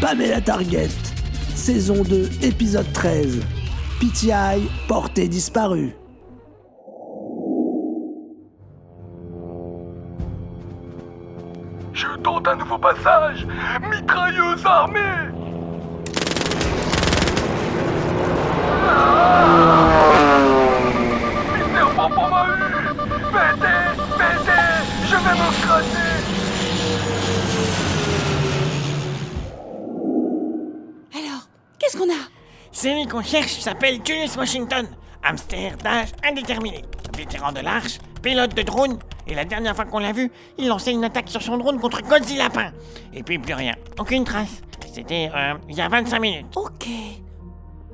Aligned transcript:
Pamela 0.00 0.40
Target, 0.40 0.90
saison 1.54 2.02
2, 2.02 2.28
épisode 2.42 2.92
13. 2.92 3.40
PTI, 4.00 4.68
portée 4.88 5.28
disparue. 5.28 5.94
Je 11.94 12.08
tente 12.22 12.48
un 12.48 12.56
nouveau 12.56 12.78
passage. 12.78 13.46
Mitrailleuse 13.90 14.66
armée. 14.66 15.00
Ah. 18.88 19.72
Je 25.22 25.28
vais 25.28 25.34
m'encrasser 25.34 26.22
Alors, 31.14 31.48
qu'est-ce 31.78 31.96
qu'on 31.96 32.10
a? 32.10 32.28
Celui 32.72 33.06
qu'on 33.06 33.22
cherche 33.22 33.60
s'appelle 33.60 34.00
Julius 34.04 34.36
Washington. 34.36 34.88
Hamster 35.22 35.76
d'âge 35.76 36.08
indéterminé. 36.24 36.82
Vétéran 37.16 37.52
de 37.52 37.60
l'Arche, 37.60 37.98
pilote 38.20 38.54
de 38.54 38.62
drone. 38.62 38.98
Et 39.28 39.36
la 39.36 39.44
dernière 39.44 39.76
fois 39.76 39.84
qu'on 39.84 40.00
l'a 40.00 40.12
vu, 40.12 40.32
il 40.58 40.66
lançait 40.66 40.90
une 40.90 41.04
attaque 41.04 41.28
sur 41.28 41.40
son 41.40 41.56
drone 41.56 41.78
contre 41.78 42.02
Godzilla 42.02 42.44
Lapin. 42.44 42.72
Et 43.14 43.22
puis 43.22 43.38
plus 43.38 43.54
rien. 43.54 43.74
Aucune 44.00 44.24
trace. 44.24 44.60
C'était 44.92 45.30
euh, 45.32 45.54
il 45.68 45.76
y 45.76 45.80
a 45.80 45.88
25 45.88 46.18
minutes. 46.18 46.56
Ok. 46.56 46.88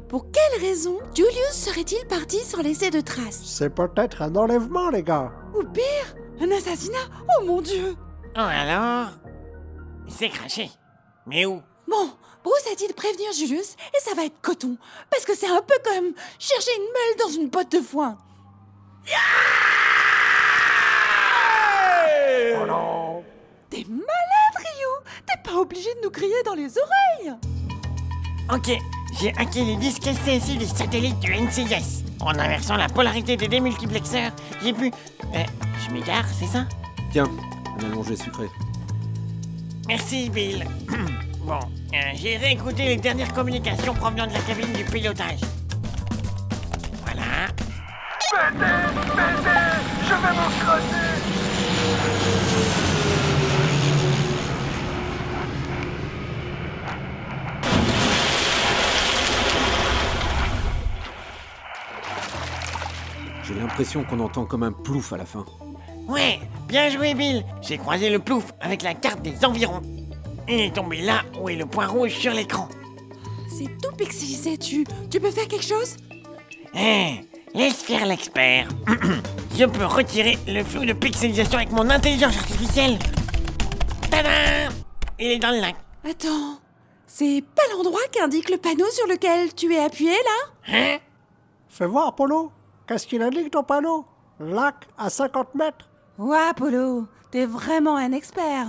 Pour 0.09 0.29
quelle 0.33 0.63
raison 0.67 0.97
Julius 1.15 1.53
serait-il 1.53 2.07
parti 2.09 2.39
sans 2.39 2.63
laisser 2.63 2.89
de 2.91 3.03
traces? 3.03 3.43
C'est 3.45 3.75
peut-être 3.75 4.23
un 4.23 4.35
enlèvement, 4.35 4.89
les 4.89 5.03
gars. 5.03 5.31
Ou 5.55 5.65
pire, 5.65 6.15
un 6.41 6.51
assassinat? 6.53 6.99
Oh 7.39 7.45
mon 7.45 7.61
dieu 7.61 7.97
Oh 8.37 8.41
alors? 8.41 9.09
Il 10.07 10.13
s'est 10.13 10.29
craché. 10.29 10.71
Mais 11.27 11.45
où? 11.47 11.63
Bon, 11.89 12.11
Bruce 12.45 12.67
a 12.73 12.75
dit 12.75 12.87
de 12.89 12.93
prévenir 12.93 13.33
Julius 13.33 13.73
et 13.95 14.01
ça 14.01 14.15
va 14.15 14.25
être 14.25 14.41
coton. 14.41 14.77
Parce 15.11 15.25
que 15.25 15.35
c'est 15.35 15.49
un 15.49 15.63
peu 15.63 15.75
comme 15.85 16.13
chercher 16.39 16.71
une 16.77 16.83
meule 16.83 17.17
dans 17.27 17.31
une 17.43 17.49
botte 17.49 17.73
de 17.73 17.81
foin. 17.81 18.17
Oh 22.61 22.67
non 22.67 23.25
T'es 23.71 23.85
malade, 23.89 24.57
Ryu 24.57 25.13
T'es 25.27 25.41
pas 25.51 25.57
obligé 25.59 25.95
de 25.95 26.01
nous 26.05 26.11
crier 26.11 26.43
dans 26.45 26.55
les 26.55 26.73
oreilles 26.79 27.37
Ok, 28.53 28.71
j'ai 29.21 29.33
hacké 29.37 29.63
les 29.65 29.77
disques 29.77 30.05
SCSI 30.05 30.57
des 30.57 30.67
satellites 30.67 31.19
du 31.21 31.35
NCIS. 31.35 32.05
En 32.21 32.31
inversant 32.39 32.77
la 32.77 32.89
polarité 32.89 33.37
des 33.37 33.49
démultiplexeurs, 33.49 34.33
j'ai 34.63 34.73
pu... 34.73 34.91
Euh, 35.35 35.45
je 35.87 35.93
m'égare, 35.93 36.27
c'est 36.29 36.47
ça? 36.47 36.67
Tiens, 37.13 37.29
un 37.79 37.85
allongé 37.85 38.17
sucré. 38.17 38.47
Merci, 39.87 40.29
Bill. 40.31 40.67
bon, 41.45 41.59
euh, 41.95 41.97
j'ai 42.15 42.37
réécouté 42.37 42.85
les 42.85 42.97
dernières 42.97 43.33
communications 43.33 43.95
provenant 43.95 44.27
de 44.27 44.33
la 44.33 44.41
cabine 44.41 44.73
du 44.73 44.85
pilotage. 44.85 45.41
Voilà. 47.05 47.49
Je 50.03 50.15
vais 50.15 50.35
m'encrasser 50.35 51.29
J'ai 63.49 63.55
l'impression 63.55 64.05
qu'on 64.05 64.21
entend 64.21 64.45
comme 64.45 64.63
un 64.63 64.73
plouf 64.73 65.15
à 65.15 65.17
la 65.17 65.25
fin. 65.25 65.47
Ouais, 66.07 66.39
bien 66.67 66.91
joué, 66.91 67.15
Bill. 67.15 67.43
J'ai 67.63 67.79
croisé 67.79 68.11
le 68.11 68.19
plouf 68.19 68.53
avec 68.61 68.83
la 68.83 68.93
carte 68.93 69.23
des 69.23 69.43
environs. 69.43 69.81
Il 70.47 70.61
est 70.61 70.75
tombé 70.75 71.01
là 71.01 71.23
où 71.41 71.49
est 71.49 71.57
le 71.57 71.65
point 71.65 71.87
rouge 71.87 72.13
sur 72.13 72.35
l'écran. 72.35 72.69
C'est 73.49 73.69
tout 73.83 73.97
pixelisé, 73.97 74.59
tu... 74.59 74.85
Tu 75.11 75.19
peux 75.19 75.31
faire 75.31 75.49
quelque 75.49 75.65
chose? 75.65 75.97
Eh, 76.75 77.21
laisse 77.55 77.83
faire 77.83 78.05
l'expert. 78.05 78.69
Je 79.57 79.65
peux 79.65 79.87
retirer 79.87 80.39
le 80.47 80.63
flou 80.63 80.85
de 80.85 80.93
pixelisation 80.93 81.57
avec 81.57 81.73
mon 81.73 81.89
intelligence 81.89 82.37
artificielle. 82.37 82.99
Tada 84.11 84.29
Il 85.19 85.29
est 85.29 85.39
dans 85.39 85.53
le 85.53 85.61
lac. 85.61 85.77
Attends, 86.05 86.59
c'est 87.07 87.43
pas 87.55 87.63
l'endroit 87.73 88.01
qu'indique 88.13 88.51
le 88.51 88.59
panneau 88.59 88.91
sur 88.91 89.07
lequel 89.07 89.55
tu 89.55 89.73
es 89.73 89.79
appuyé, 89.79 90.13
là? 90.13 90.75
Hein? 90.75 90.99
Fais 91.71 91.87
voir, 91.87 92.15
Polo. 92.15 92.53
Qu'est-ce 92.89 93.07
qu'il 93.07 93.21
indique 93.21 93.51
ton 93.51 93.63
panneau? 93.63 94.07
Lac 94.41 94.89
à 94.97 95.11
50 95.11 95.55
mètres. 95.55 95.91
Ouais, 96.17 96.55
Polo, 96.57 97.07
t'es 97.31 97.45
vraiment 97.45 97.97
un 97.97 98.13
expert. 98.13 98.67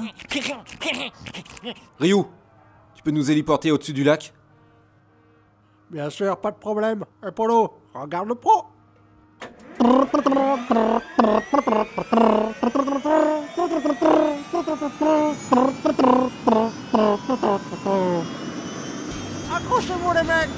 Ryu, 1.99 2.23
tu 2.95 3.01
peux 3.01 3.11
nous 3.11 3.31
héliporter 3.31 3.71
au-dessus 3.71 3.93
du 3.93 4.03
lac? 4.03 4.33
Bien 5.89 6.09
sûr, 6.09 6.35
pas 6.35 6.51
de 6.51 6.57
problème. 6.57 7.05
Et 7.25 7.31
Polo, 7.31 7.79
regarde 7.93 8.27
le 8.27 8.35
pro. 8.35 8.65
Accrochez-vous 19.55 20.13
les 20.13 20.23
mecs 20.23 20.49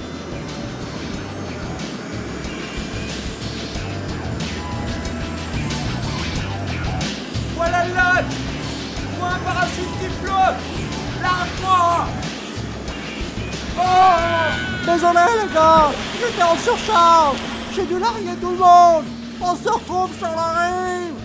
Désolé 14.86 15.25
les 15.42 15.53
gars, 15.53 15.92
j'étais 16.19 16.44
en 16.44 16.56
surcharge. 16.58 17.38
J'ai 17.74 17.86
dû 17.86 18.00
larguer 18.00 18.36
tout 18.42 18.50
le 18.50 18.58
monde. 18.58 19.06
On 19.40 19.56
se 19.56 19.69
retrouve 19.69 20.09
sur 20.18 20.28
la 20.28 20.47
rive. 20.59 21.22